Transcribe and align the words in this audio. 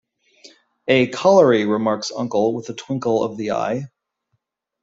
'A 0.87 1.09
colliery,' 1.09 1.67
remarks 1.67 2.11
uncle, 2.17 2.55
with 2.55 2.67
a 2.69 2.73
twinkle 2.73 3.23
of 3.23 3.37
the 3.37 3.51
eye. 3.51 3.83